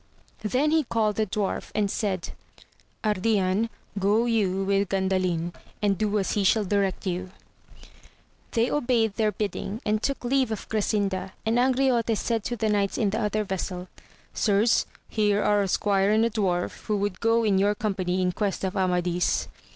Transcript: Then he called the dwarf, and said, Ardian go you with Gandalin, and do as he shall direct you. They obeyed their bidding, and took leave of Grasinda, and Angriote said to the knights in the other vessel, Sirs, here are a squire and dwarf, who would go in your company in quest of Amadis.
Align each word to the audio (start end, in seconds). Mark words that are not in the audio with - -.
Then 0.41 0.71
he 0.71 0.83
called 0.83 1.17
the 1.17 1.27
dwarf, 1.27 1.69
and 1.75 1.91
said, 1.91 2.31
Ardian 3.03 3.69
go 3.99 4.25
you 4.25 4.63
with 4.65 4.89
Gandalin, 4.89 5.53
and 5.79 5.95
do 5.95 6.17
as 6.17 6.31
he 6.31 6.43
shall 6.43 6.65
direct 6.65 7.05
you. 7.05 7.29
They 8.53 8.71
obeyed 8.71 9.13
their 9.15 9.31
bidding, 9.31 9.79
and 9.85 10.01
took 10.01 10.23
leave 10.25 10.51
of 10.51 10.67
Grasinda, 10.69 11.33
and 11.45 11.59
Angriote 11.59 12.17
said 12.17 12.43
to 12.45 12.55
the 12.57 12.67
knights 12.69 12.97
in 12.97 13.11
the 13.11 13.21
other 13.21 13.43
vessel, 13.43 13.89
Sirs, 14.33 14.87
here 15.07 15.43
are 15.43 15.61
a 15.61 15.67
squire 15.67 16.09
and 16.09 16.25
dwarf, 16.33 16.85
who 16.87 16.97
would 16.97 17.19
go 17.19 17.43
in 17.43 17.59
your 17.59 17.75
company 17.75 18.23
in 18.23 18.31
quest 18.31 18.63
of 18.63 18.75
Amadis. 18.75 19.49